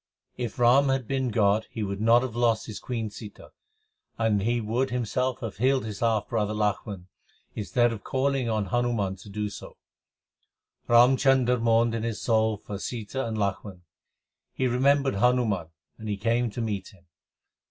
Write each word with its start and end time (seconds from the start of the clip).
If 0.35 0.57
Ram 0.57 0.89
had 0.89 1.07
been 1.07 1.29
God 1.29 1.67
he 1.69 1.83
would 1.83 2.01
not 2.01 2.23
have 2.23 2.35
lost 2.35 2.65
his 2.65 2.79
queen 2.79 3.11
Sita, 3.11 3.51
and 4.17 4.41
he 4.41 4.59
would 4.59 4.89
himself 4.89 5.41
have 5.41 5.57
healed 5.57 5.85
his 5.85 5.99
half 5.99 6.27
brother 6.27 6.55
Lachhman 6.55 7.05
instead 7.53 7.93
of 7.93 8.03
calling 8.03 8.49
on 8.49 8.65
Hanuman 8.69 9.15
to 9.17 9.29
do 9.29 9.47
so: 9.51 9.77
Ram 10.87 11.17
Chandar 11.17 11.59
mourned 11.59 11.93
in 11.93 12.01
his 12.01 12.19
soul 12.19 12.57
for 12.57 12.79
Sita 12.79 13.27
and 13.27 13.37
Lachhman: 13.37 13.83
He 14.53 14.65
remembered 14.65 15.13
Hanuman, 15.17 15.65
1 15.67 15.69
and 15.99 16.09
he 16.09 16.17
came 16.17 16.49
to 16.49 16.61
meet 16.61 16.87
him. 16.95 17.05